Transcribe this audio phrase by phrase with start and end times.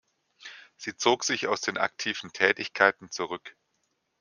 [0.77, 3.55] Sie zog sich aus den aktiven Tätigkeiten zurück.